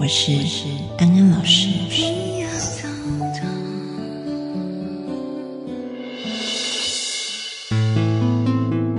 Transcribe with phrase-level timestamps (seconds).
[0.00, 0.32] 我是
[0.96, 1.68] 安安老师。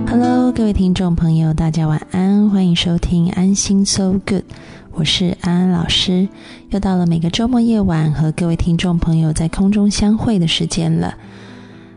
[0.06, 4.44] Hello，各位听众朋友，大家晚安，欢迎收听安心 So Good，
[4.92, 6.28] 我是安安老师。
[6.68, 11.14] 又到了每个周末夜晚和各位听众朋友在空中相会的时间了。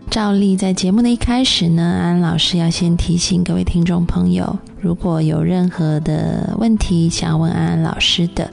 [0.10, 8.50] 照例在节目的一开始呢，安安老师要先提醒各位听众朋友，如果有任何的问题想要问安安老师的，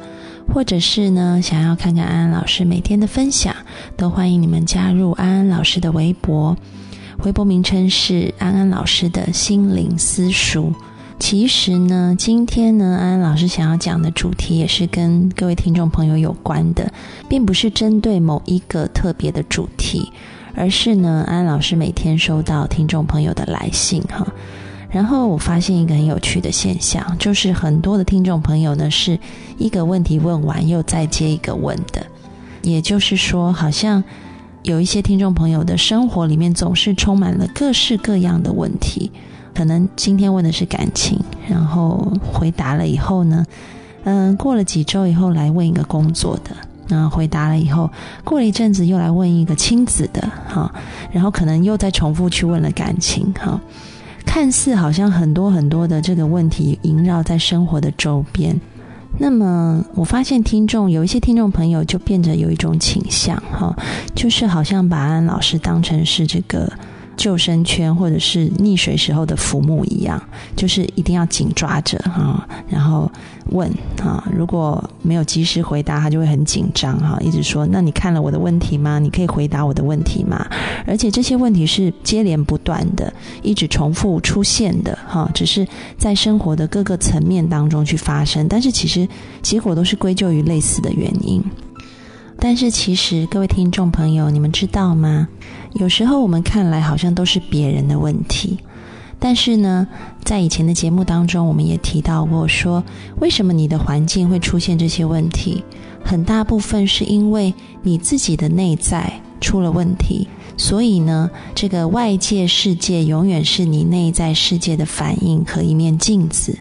[0.53, 3.55] 或者是呢想要看看安安老师每天的分享，
[3.97, 6.57] 都欢迎你们加入安安老师的微博。
[7.25, 10.73] 微博名称是安安老师的心灵私塾。
[11.19, 16.91] 其实呢，今天呢，安安老师想要讲的主题也是跟各位听众朋友有关的，
[17.29, 20.11] 并不是针对某一个特别的主题，
[20.55, 24.27] 而是呢，安安老师每天收到听众朋友的来信哈，
[24.91, 29.19] 然后我发现一个很有趣的现象，就是很多的听众朋友呢，是
[29.59, 32.05] 一个问题问完又再接一个问的，
[32.63, 34.03] 也就是说，好像。
[34.63, 39.11] 有一些听众朋友的生活里面总是充满了各式各样的问题，
[39.55, 43.43] 可能今天问的是感情，然后回答了以后呢，
[44.05, 46.55] 嗯，过了几周以后来问一个工作的，
[46.89, 47.91] 那回答了以后，
[48.23, 50.71] 过了一阵子又来问一个亲子的，哈，
[51.11, 53.59] 然后可能又再重复去问了感情，哈，
[54.25, 58.59] 看似好像很多很多的这个问题萦绕在生活的周边。
[59.19, 63.77] 那么，我发现听众有一些听众朋友就变得有一种倾向，哈，
[64.15, 66.73] 就是好像把安老师当成是这个。
[67.21, 70.19] 救生圈或者是溺水时候的浮木一样，
[70.57, 73.13] 就是一定要紧抓着哈，然后
[73.51, 73.71] 问
[74.03, 78.99] 哈，如果没有及时回答，他就会很紧张哈，一直说：“那你看了我的问题吗？
[78.99, 80.47] 你可以回答我的问题吗？”
[80.89, 89.07] 而且这些问题是接连不断的，一直重复出现的哈，只是在生活的各个层面当中去发生，但是其实
[89.43, 91.45] 结果都是归咎于类似的原因。
[92.43, 95.29] 但是其实，各位听众朋友，你们知道吗？
[95.75, 98.59] 有时候我们看来好像都是别人的问题，
[99.19, 99.87] 但是呢，
[100.25, 102.83] 在以前的节目当中，我们也提到过，说
[103.21, 105.63] 为什么你的环境会出现这些问题，
[106.03, 107.53] 很大部分是因为
[107.83, 110.27] 你自己的内在出了问题，
[110.57, 116.59] 所以呢，这个外界世界永远是你内在世界的反应和一面镜子。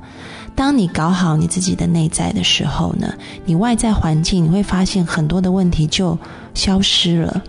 [0.60, 3.14] 当你搞好你自己的内在的时候呢，
[3.46, 6.20] 你外在环境你会发现很多的问题就
[6.54, 7.42] 消失了。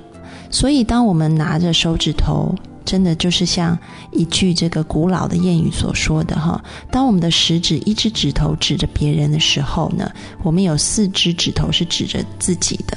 [0.49, 2.55] 所以，当我们拿着手指头，
[2.85, 3.77] 真的就是像
[4.13, 10.09] 一句这个古老的谚语所说的哈，当我们的食指一只指头指着别人的时候呢，
[10.45, 12.97] 我们有四只指头是指着自己的。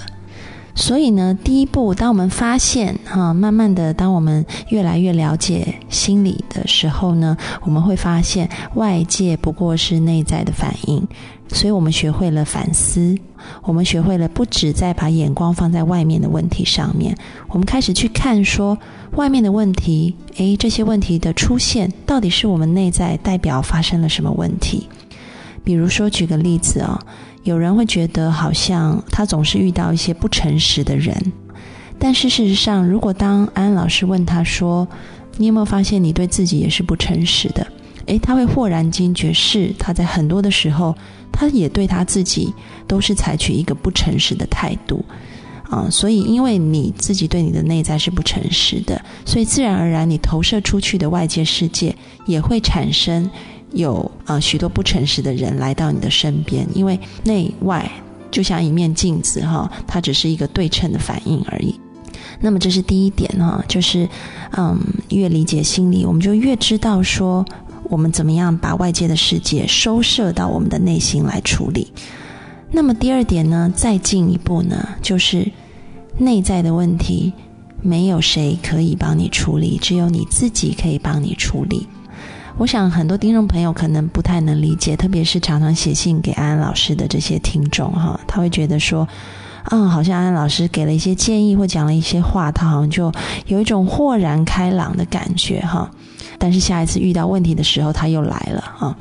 [0.75, 11.07] 所以呢，第一步，当我们发现哈，慢慢的，当我们越来越了解心理的时候呢，我们会发现外界不过是内在的反应。
[11.49, 13.15] 所以我们学会了反思，
[13.61, 17.15] 我们学会了不止在把眼光放在外面的问题上面，
[17.49, 18.75] 我们开始去看说
[19.11, 24.89] 外面的问题，诶，这些问题的出现到底是我们内在代表发生了什么问题？
[25.63, 26.99] 比如说，举个例子啊。
[27.43, 31.13] 有人会觉得好像他总是遇到一些不诚实的人，
[31.99, 34.87] 但是事实上，如果当安安老师问他说
[35.35, 37.67] ：“你有没有发现你对自己也是不诚实的？”
[38.07, 40.95] 诶，他会豁然惊觉，是他在很多的时候，
[41.33, 42.53] 他也对他自己
[42.87, 45.03] 都是采取一个不诚实的态度
[45.69, 45.89] 啊。
[45.91, 51.93] 所以，因为你自己对你的内在是不诚实的，所以自然而然你投射出去的外界世界
[52.25, 53.29] 也会产生。
[53.73, 57.91] 有啊，许多不诚实的人来到你的身边，因为内外
[58.31, 61.79] 就像一面镜子哈，它只是一个对称的反应而已。
[62.39, 64.07] 那么这是第一点哈，就是
[64.57, 64.79] 嗯，
[65.09, 67.45] 越理解心理，我们就越知道说
[67.83, 71.91] 我们怎么样把外界的世界收摄到我们的内心来处理。
[72.71, 75.51] 那么第二点呢，再进一步呢，就是
[76.17, 77.33] 内在的问题，
[77.81, 81.87] 没有谁可以帮你处理，只有你自己可以帮你处理。
[82.57, 89.07] 我想很多听众朋友可能不太能理解，特别是常常写信给安安老师的这些听众哈，他会觉得说，
[89.71, 93.11] 嗯，好像安安老师给了一些建议或讲了一些话，他好像就
[93.47, 95.89] 有一种豁然开朗的感觉哈。
[96.37, 98.95] 但是下一次遇到问题的时候，他又来了哈。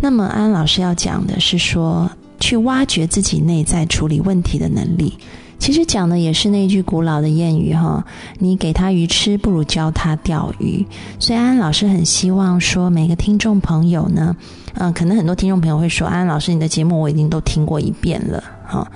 [0.00, 2.08] 那么安安老师要讲的是说，
[2.38, 5.18] 去挖掘自己内在处理问题的能力。
[5.64, 8.04] 其实讲的也是那句古老的谚语哈，
[8.38, 10.84] 你给他鱼吃，不如教他钓鱼。
[11.18, 14.36] 所以安安老师很希望说，每个听众朋友呢，
[14.74, 18.86] 嗯，可能很多听众朋友会说，安安老师你的节目我已经都听过一遍了哈。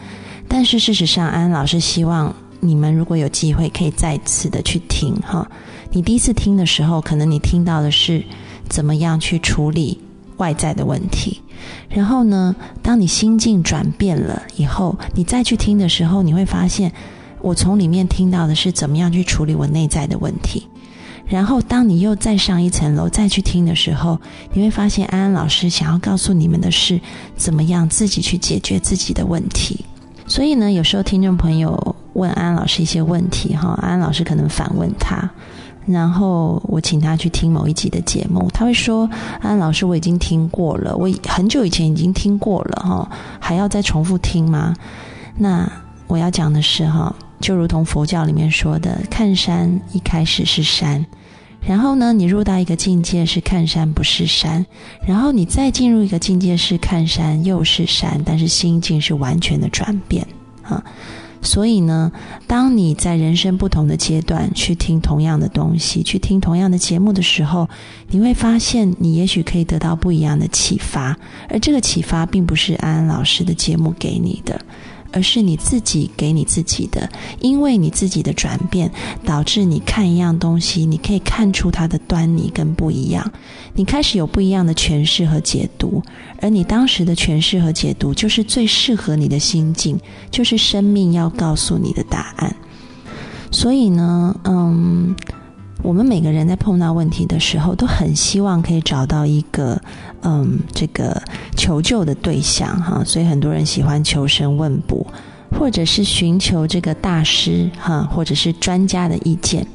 [0.46, 2.30] 但是事实上，安安老师希望
[2.60, 5.50] 你们如果有机会可以再次的去听哈。
[5.90, 8.22] 你第一次听的时候，可能你听到的是
[8.68, 9.98] 怎么样去处理
[10.38, 11.40] 外在的问题。
[11.88, 16.92] 然后呢，当你心境转变了以后，你再去听的时候，你会发现，
[17.40, 20.66] 我从里面听到的是怎么样去处理我内在的问题。
[21.26, 24.18] 然后，当你又再上一层楼再去听的时候，
[24.54, 26.98] 你会发现安安老师想要告诉你们的是，
[27.36, 29.84] 怎么样自己去解决自己的问题。
[30.26, 35.30] 所以呢，有时候听众朋友问安安老师一些问题，哈，安安老师可能反问他。
[35.88, 39.08] 然后我请他去听某一集的节目，他会说
[39.40, 44.74] ：“安老师，我已经听过了，我很久以前已经听过了，哈，还要再重复听吗？”
[45.38, 45.66] 那
[46.06, 51.06] 我要讲的是，哈，就如同佛教里面说的，看山一开始是山，
[51.60, 54.66] 然后呢，你入到一个境界是看山不是山，
[55.06, 60.26] 然后你再进入一个境界是看山又是山，但是心境是完全的转变，
[60.62, 60.84] 啊。
[61.40, 62.12] 所以呢，
[62.46, 67.68] 当你在人生不同的阶段去听同样的东西，去听同样的节目的时候，
[68.10, 71.16] 你会发现，你也许可以得到不一样的启发，
[71.48, 74.60] 而这个启发并不是安安老师的节目给你的。
[75.12, 77.08] 而是你自己给你自己的，
[77.40, 78.90] 因为你自己的转变，
[79.24, 83.32] 导致你看一样东西，你可以看出它的端倪跟不一样，
[83.74, 86.02] 你开始有不一样的诠释和解读，
[86.40, 89.98] 而你当时的诠释和解读，就是最适合你的心境，
[90.30, 92.54] 就是生命要告诉你的答案。
[93.50, 95.14] 所以呢，嗯。
[95.82, 99.80] 我们每个人在碰到问题的时候，都很希望可以找到一个，
[100.22, 101.22] 嗯，这个
[101.56, 103.02] 求救的对象哈。
[103.04, 105.06] 所以很多人喜欢求神问卜，
[105.52, 109.66] 或者是寻求这个大师哈，或者是专家的意见。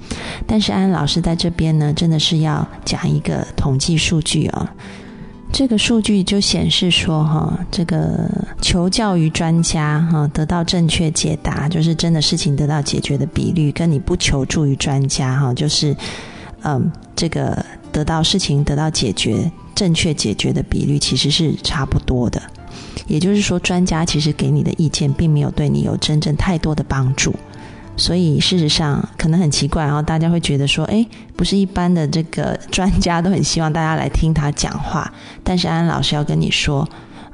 [0.45, 4.73] 但是安安老师在这边呢，真的是要讲一个统计数据啊。
[5.53, 8.27] 这个数据就显示说，哈，这个
[8.59, 15.95] 求教于专家，哈，得到正确解答，就是真的事情得到解决的比率，跟你不求助于专家，哈，就是，
[16.63, 22.41] 嗯，这个得到事情得到解决、正确解决的比率其实是差不多的。
[23.05, 27.31] 也就是说，专家其实给你的意见，并没有对你有真正太多的帮助。
[27.95, 31.05] 所以事实上可能很奇怪，然后大家会觉得说，哎，
[31.35, 35.13] 不是一般的这个专家都很希望大家来听他讲话，
[35.43, 36.87] 但是安安老师要跟你说，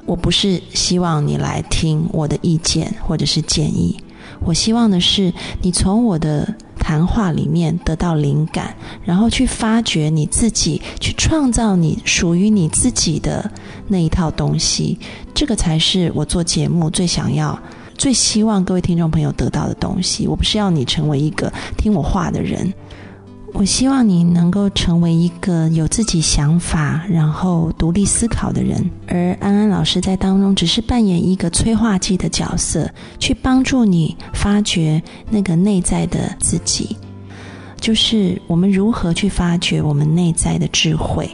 [0.04, 3.96] 我不是希望你来听我的意见或者是建议，
[4.40, 8.74] 我希望的是你从我的谈话里面得到灵感，
[9.04, 13.50] 然后去发掘你自己，去创造你属于你自己的
[13.88, 14.98] 那一套东西，
[15.32, 17.58] 这个才是我做节目最想要。
[18.00, 22.72] 最希望各位听众朋友得到的东西，我不是要你成为一个听我话的人，
[23.52, 28.90] 我希望你能够成为一个有自己想法，然后独立思考的人。
[29.06, 36.96] 而安安老师在当中只是扮演一个催化剂的角色，去帮助你发掘那个内在的自己，
[37.78, 41.28] 就是我们如何去发掘我们内在的智慧。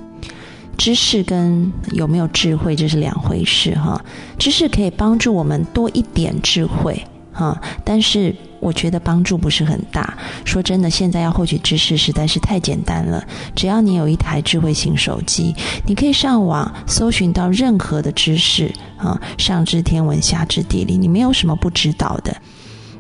[0.76, 4.00] 知识跟有没有智慧这是两回事哈。
[4.38, 7.02] 知识可以帮助我们多一点智慧
[7.32, 10.16] 哈，但是我觉得帮助不是很大。
[10.44, 13.22] 说真的，现在要获取知识实在是太简单了，
[13.54, 15.54] 只要你有一台智慧型手机，
[15.86, 22.34] 你可以上网搜寻到任何的知识啊，上知天文下知地理，你没有什么不知道的。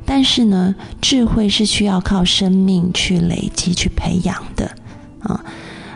[0.04, 4.70] 但是呢，智慧是需要靠生命去累积、去培养的
[5.20, 5.44] 啊，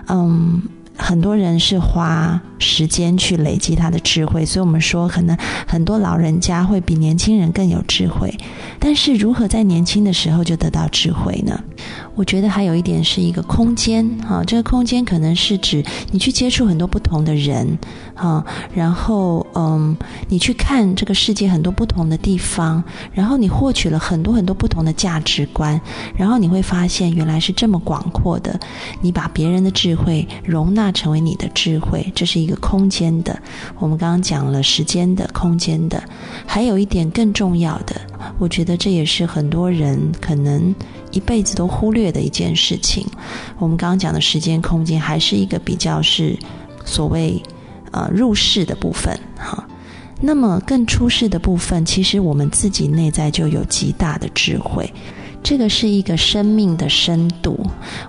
[0.09, 0.63] 嗯。
[1.01, 8.33] 很多人是花时间去累积他的智慧，所以我们说，可能很多老人家会比年轻人更有智慧。
[8.79, 11.59] 但是，如何在年轻的时候就得到智慧呢？
[12.15, 17.79] 我觉得还有一点是一个空间啊，这个空间可能是指你去接触很多不同的人
[18.15, 19.97] 啊，然后嗯，
[20.29, 25.81] 你去看这个世界很多不同的地方，然后你获取了很多很多不同的价值观，
[26.15, 28.59] 然后你会发现原来是这么广阔的。
[29.01, 33.41] 你把别人的智慧容纳成为你的智慧，这是一个空间的。
[33.79, 36.03] 我们刚刚讲了时间的、空间的，
[36.47, 38.01] 还有一点更重要的，
[38.39, 40.75] 我觉得这也是很多人可能。
[41.13, 43.05] 一辈子都忽略的一件事情，
[43.59, 46.39] 我们刚刚讲的时间空间还是一个比较是
[46.85, 47.43] 所谓
[47.91, 49.67] 呃入世的部分哈。
[50.21, 54.89] 那么更出世的部分，其实我们自己内在就有极大的智慧。
[55.43, 57.59] 这个是一个生命的深度。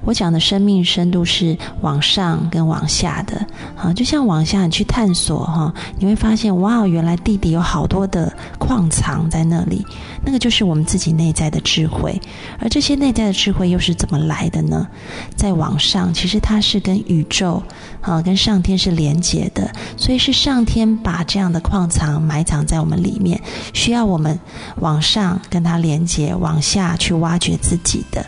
[0.03, 3.45] 我讲的生命深度是往上跟往下的，
[3.75, 9.85] 啊，就像往下你去探索哈，你会发现哇，原来地底有好多的矿藏在那里，
[10.23, 12.19] 那个就是我们自己内在的智慧。
[12.59, 14.87] 而这些内在的智慧又是怎么来的呢？
[15.35, 17.63] 在往上，其实它是跟宇宙
[18.01, 23.41] 啊，跟上天是连接的，所以是上天把这样的矿藏埋藏在我们里面，
[23.73, 24.39] 需要我们
[24.77, 27.37] 往上跟它连接，往下去挖。
[27.41, 28.23] 掘自己的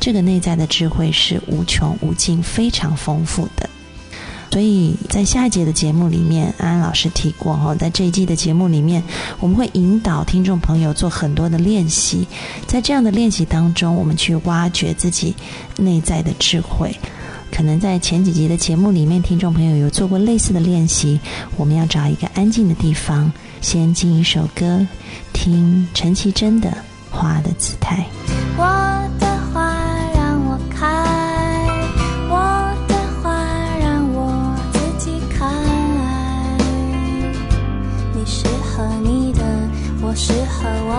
[0.00, 3.70] 这个内在的智慧是无穷无尽、非常丰富的。
[4.50, 9.00] 所以在下一节的节目里面，安安老师提过哈，在这一季的节目里面，
[9.38, 12.26] 我们会引导听众朋友做很多的练习，
[12.66, 15.36] 在这样的练习当中，我们去挖掘自己
[15.76, 16.92] 内在的智慧。
[17.52, 21.20] 可能在前几集的节目里面，听众朋友有做过类似的练习。
[21.56, 23.30] 我们要找一个安静的地方，
[23.60, 24.84] 先进一首歌，
[25.32, 26.76] 听陈绮贞的。
[27.10, 28.17] 花的姿态。
[28.60, 28.64] 我
[29.20, 29.70] 的花
[30.16, 30.84] 让我开，
[32.28, 32.34] 我
[32.88, 33.30] 的花
[33.78, 34.18] 让我
[34.72, 35.46] 自己开。
[38.12, 39.40] 你适合你的，
[40.02, 40.92] 我适合我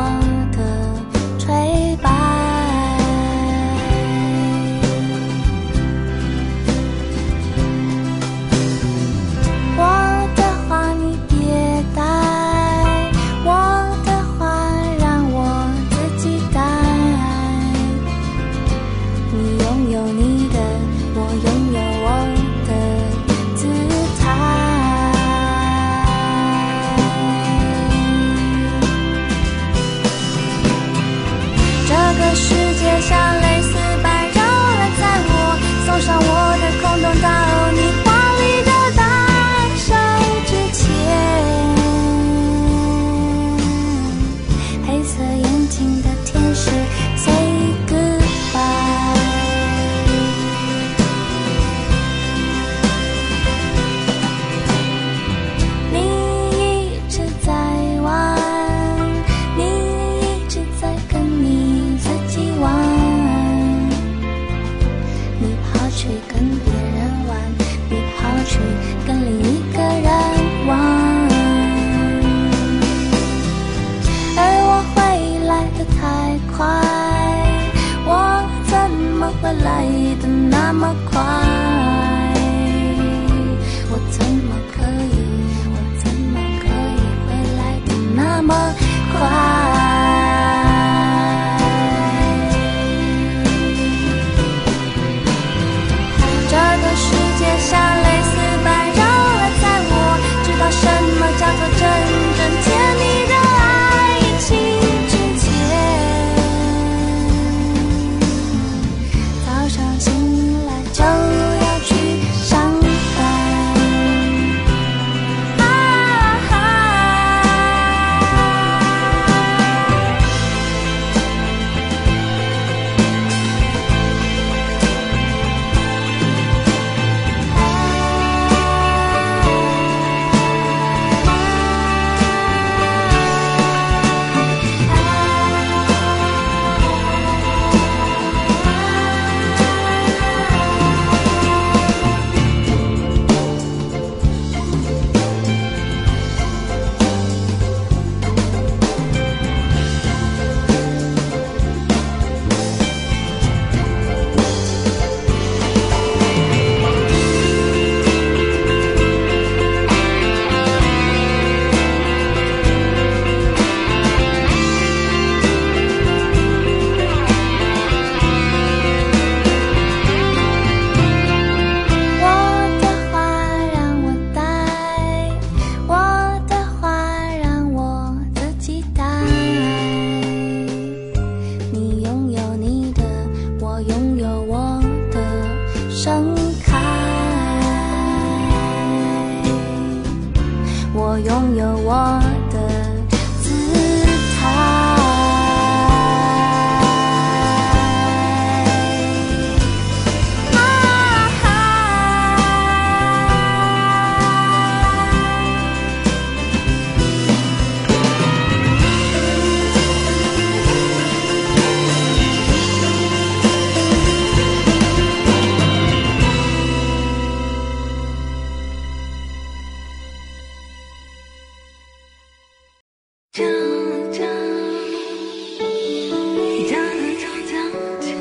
[81.12, 81.29] 狂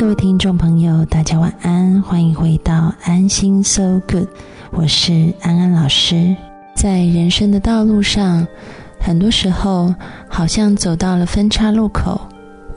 [0.00, 4.28] 各位听众朋友，大家晚安，欢迎回到安心 So Good，
[4.70, 6.34] 我是安安老师。
[6.74, 8.46] 在人生的道路上，
[8.98, 9.94] 很多时候
[10.26, 12.18] 好像走到了分叉路口，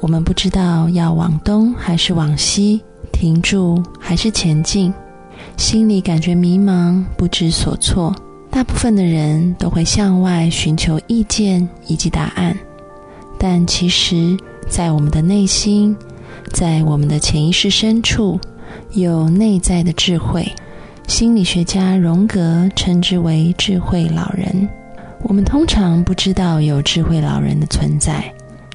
[0.02, 2.82] 我们不知道要往东还是往西，
[3.14, 4.94] 停住还是前进，
[5.56, 8.14] 心里感觉迷茫，不知所措。
[8.52, 12.54] 大部分的人都会向外寻求意见以及答案，
[13.40, 14.38] 但其实，
[14.68, 15.96] 在我们的内心。
[16.52, 18.40] 在我们的潜意识深处，
[18.94, 20.52] 有内在的智慧。
[21.08, 24.68] 心理学家荣格称之为“智慧老人”。
[25.24, 28.24] 我们通常不知道有智慧老人的存在。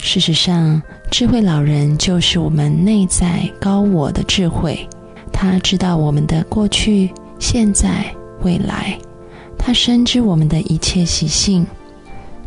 [0.00, 4.88] 事实上，智慧老人就是我们内在高我的智慧。
[5.32, 8.04] 他知道我们的过去、现在、
[8.42, 8.98] 未来。
[9.58, 11.66] 他深知我们的一切习性。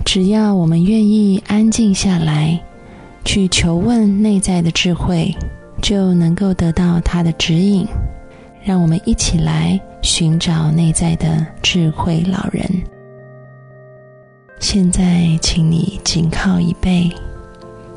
[0.06, 2.60] 只要我们愿意安静下来。
[3.24, 5.34] 去求问内在的智慧，
[5.82, 7.88] 就能够得到他的指引。
[8.63, 12.63] 让我们一起来寻找内在的智慧老人。
[14.60, 17.10] 现在，请你紧靠椅背，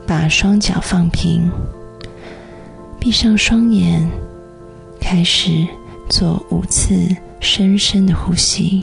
[0.07, 1.50] 把双脚放平，
[2.99, 4.09] 闭上双眼，
[4.99, 5.66] 开始
[6.09, 8.83] 做五次深深的呼吸。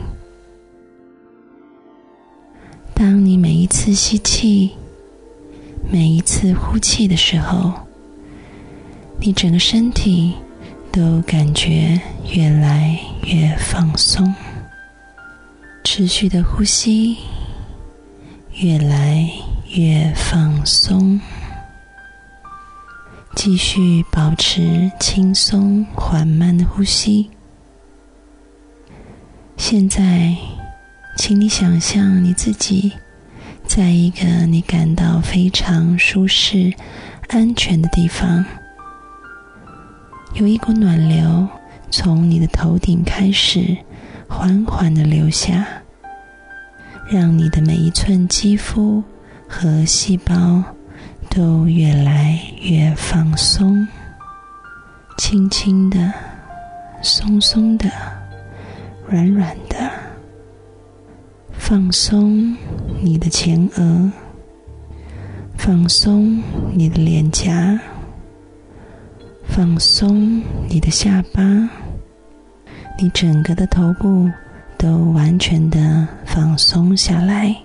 [2.94, 4.70] 当你每一次吸气，
[5.90, 7.74] 每一次呼气的时候，
[9.20, 10.34] 你整个身体
[10.92, 12.00] 都感觉
[12.34, 14.34] 越来越放松。
[15.84, 17.18] 持续的呼吸，
[18.56, 19.30] 越来
[19.74, 21.20] 越放松。
[23.36, 27.30] 继续保持轻松缓慢的呼吸。
[29.58, 30.36] 现在，
[31.18, 32.92] 请你想象你自己。
[33.74, 36.74] 在一个你感到非常舒适、
[37.30, 38.44] 安全的地方，
[40.34, 41.48] 有一股暖流
[41.90, 43.78] 从你的头顶开始
[44.28, 45.66] 缓缓的流下，
[47.10, 49.02] 让你的每一寸肌肤
[49.48, 50.62] 和细胞
[51.30, 53.88] 都越来越放松，
[55.18, 56.12] 轻轻的、
[57.02, 57.90] 松松的、
[59.08, 59.90] 软软的。
[61.58, 62.58] 放松
[63.04, 64.12] 你的前额，
[65.58, 66.40] 放松
[66.72, 67.80] 你的脸颊，
[69.48, 71.42] 放松你的下巴，
[73.00, 74.30] 你整个的头部
[74.78, 77.56] 都完全的放松下来，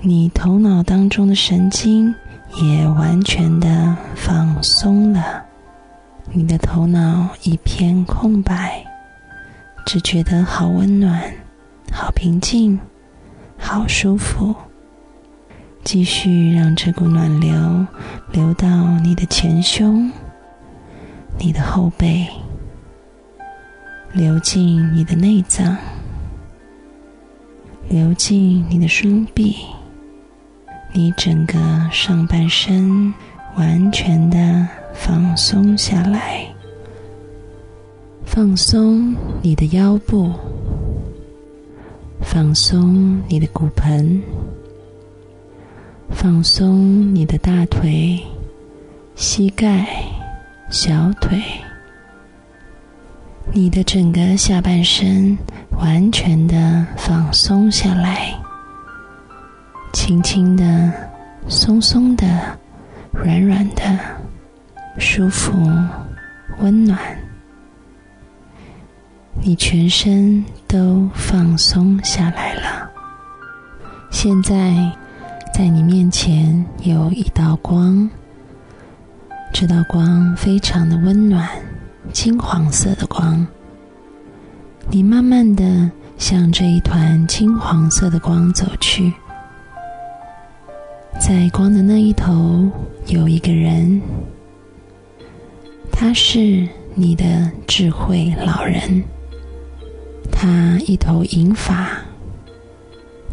[0.00, 2.14] 你头脑当中的神经
[2.62, 5.44] 也完全的放松了，
[6.30, 8.84] 你的头脑一片空白，
[9.84, 11.20] 只觉得好温暖，
[11.90, 12.78] 好平静。
[13.58, 14.54] 好舒服，
[15.82, 17.86] 继续让这股暖流
[18.32, 20.10] 流到你的前胸、
[21.38, 22.26] 你的后背，
[24.12, 25.76] 流进你的内脏，
[27.88, 29.56] 流进你的双臂，
[30.92, 31.58] 你整个
[31.90, 33.12] 上半身
[33.56, 36.46] 完全的放松下来，
[38.24, 40.32] 放松你的腰部。
[42.28, 44.20] 放松你的骨盆，
[46.10, 48.20] 放松你的大腿、
[49.14, 49.86] 膝盖、
[50.68, 51.40] 小腿，
[53.52, 55.38] 你的整个下半身
[55.78, 58.34] 完全的放松下来，
[59.92, 60.92] 轻轻的、
[61.46, 62.26] 松松的、
[63.12, 63.98] 软软的、
[64.98, 65.52] 舒服、
[66.58, 66.98] 温暖。
[69.42, 72.90] 你全身都放松下来了。
[74.10, 74.74] 现在，
[75.54, 78.08] 在你面前有一道光，
[79.52, 81.48] 这道光非常的温暖，
[82.12, 83.46] 金黄色的光。
[84.90, 89.12] 你慢慢的向这一团金黄色的光走去，
[91.20, 92.68] 在光的那一头
[93.06, 94.00] 有一个人，
[95.92, 99.04] 他是你的智慧老人。
[100.38, 101.96] 他一头银发，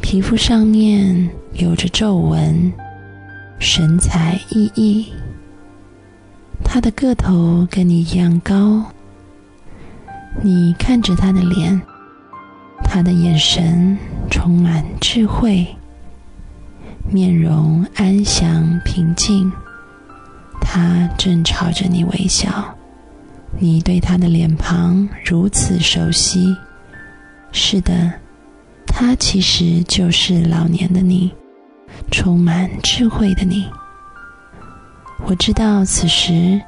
[0.01, 2.71] 皮肤上面有着皱纹，
[3.59, 5.05] 神采奕奕。
[6.63, 8.81] 他的个头跟你一样高。
[10.41, 11.79] 你看着他的脸，
[12.85, 13.97] 他的眼神
[14.31, 15.67] 充满智慧，
[17.11, 19.51] 面容安详平静。
[20.61, 22.73] 他正朝着你微笑，
[23.59, 26.55] 你对他的脸庞如此熟悉。
[27.55, 28.11] 是的，
[28.87, 31.31] 他其实就是老年的你，
[32.11, 33.67] 充满智慧的你。
[35.25, 36.59] 我知道此时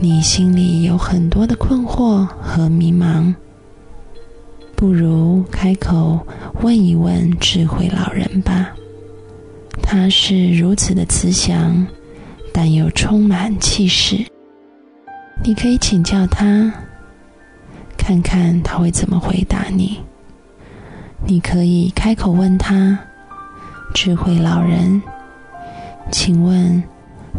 [0.00, 3.34] 你心里有很多的困惑和迷茫，
[4.74, 6.26] 不如开口
[6.62, 8.72] 问一问智慧老人吧。
[9.82, 11.86] 他是如此的慈祥，
[12.50, 14.16] 但又充满气势。
[15.44, 16.72] 你可以请教他，
[17.98, 20.00] 看看他会怎么回答你。
[21.26, 22.98] 你可以开口问他
[23.94, 25.02] ：“智慧老人，
[26.10, 26.82] 请问。”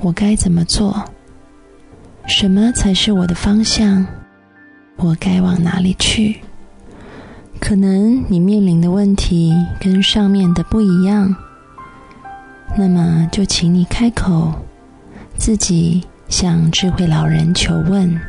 [0.02, 1.04] 我该怎么做？
[2.28, 4.06] 什么才是我的方向？
[4.98, 6.36] 我该往哪里去？
[7.62, 11.34] 可能你面临的问题跟上面的不一样，
[12.78, 14.54] 那么就请你开口，
[15.38, 18.20] 自己向智慧老人求问。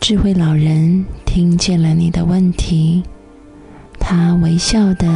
[0.00, 3.02] 智慧老人听见了你的问题，
[4.10, 5.06] 他微笑的、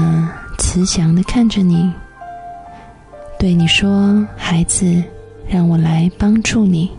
[0.59, 1.91] 慈祥的看着你。
[3.39, 5.03] 对你说：“孩子，
[5.49, 6.91] 让我来帮助你。”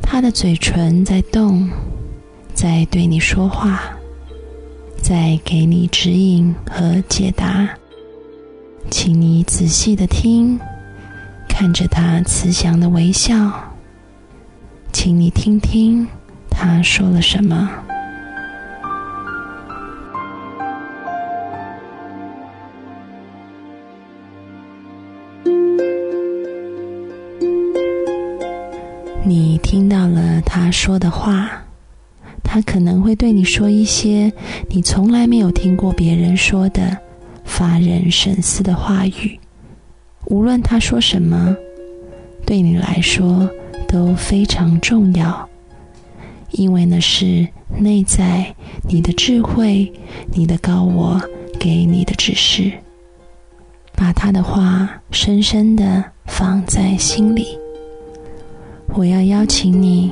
[0.00, 1.68] 他的嘴唇在动，
[2.54, 3.78] 在对你说话，
[5.02, 7.68] 在给你指引和解答。
[8.90, 10.58] 请你仔细的听，
[11.46, 13.52] 看着他慈祥的微笑。
[14.94, 16.08] 请你听听
[16.48, 17.68] 他说了什么。
[30.66, 31.48] 他说的话，
[32.42, 34.32] 他可能会对你说一些
[34.68, 36.98] 你从来没有听过别人说的、
[37.44, 39.38] 发人深思的话语。
[40.24, 41.56] 无论他说什么，
[42.44, 43.48] 对你来说
[43.86, 45.48] 都非常重要，
[46.50, 47.46] 因为那是
[47.78, 48.52] 内在
[48.88, 49.92] 你的智慧、
[50.32, 51.20] 你的高我
[51.60, 52.72] 给你的指示。
[53.94, 57.56] 把他的话深深的放在心里。
[58.94, 60.10] 我要邀请你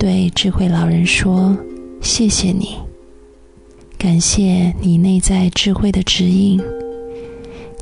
[0.00, 1.54] 对智慧老人说
[2.00, 2.74] ：“谢谢你，
[3.98, 6.58] 感谢你内在智慧的指引，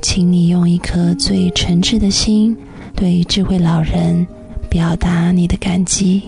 [0.03, 2.57] 请你用一颗最诚挚的心
[2.97, 4.27] 对智慧老人
[4.69, 6.21] 表达你的感激。”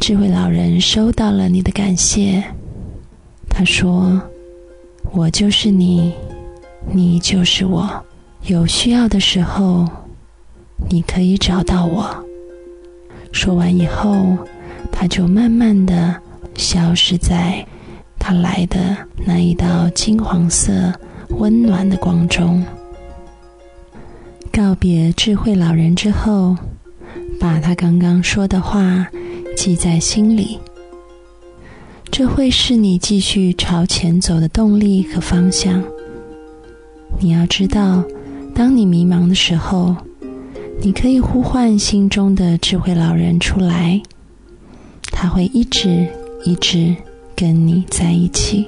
[0.00, 2.42] 智慧老人收到了你的感谢，
[3.50, 4.18] 他说
[5.12, 6.14] ：“我就是你，
[6.90, 7.86] 你就是我，
[8.46, 9.86] 有需要的时候，
[10.88, 12.08] 你可以找到我。”
[13.32, 14.36] 说完以后，
[14.92, 16.14] 他就慢慢的
[16.56, 17.64] 消失在
[18.18, 20.92] 他来的那一道金黄色、
[21.30, 22.62] 温暖的光中。
[24.52, 26.56] 告别智慧老人之后，
[27.38, 29.06] 把他刚刚说的话
[29.56, 30.58] 记在心里，
[32.10, 35.82] 这会是你继续朝前走的动力和方向。
[37.18, 38.04] 你要知道，
[38.54, 39.96] 当你迷茫的时候。
[40.82, 44.00] 你可以呼唤心中的智慧老人出来，
[45.12, 46.08] 他会一直
[46.42, 46.96] 一直
[47.36, 48.66] 跟你在一起。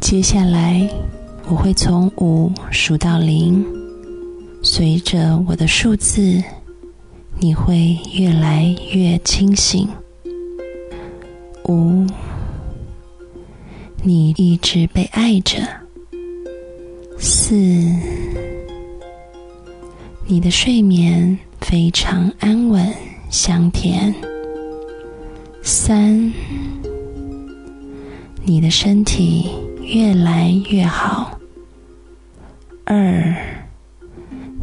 [0.00, 0.88] 接下来，
[1.48, 3.64] 我会从五数到零，
[4.62, 6.40] 随着我的数字，
[7.40, 9.88] 你会越来越清醒。
[11.68, 12.06] 五，
[14.02, 15.58] 你一直被爱着。
[17.18, 17.54] 四。
[20.26, 22.92] 你的睡眠非常安稳
[23.28, 24.14] 香甜。
[25.62, 26.32] 三，
[28.42, 29.50] 你的身体
[29.82, 31.38] 越来越好。
[32.84, 33.36] 二，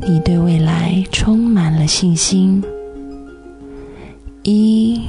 [0.02, 2.63] 你对未来充满了信心。
[4.43, 5.02] 一，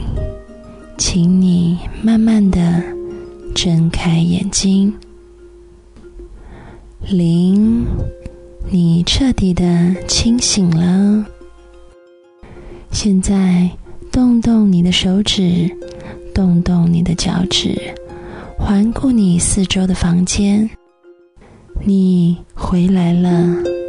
[0.98, 2.82] 请你慢慢的
[3.54, 4.92] 睁开眼睛。
[7.08, 7.86] 零。
[8.68, 11.24] 你彻底的清醒了。
[12.92, 13.70] 现在，
[14.12, 15.70] 动动你的手指，
[16.34, 17.94] 动动你的脚趾，
[18.58, 20.68] 环顾你四周的房间。
[21.84, 23.79] 你回来了。